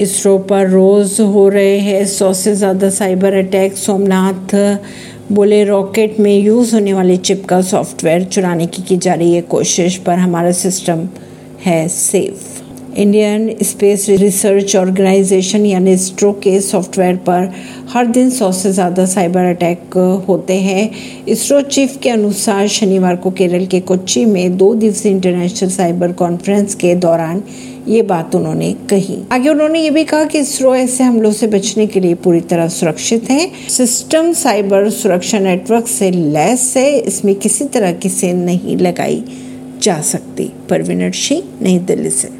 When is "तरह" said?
32.42-32.68, 37.66-37.92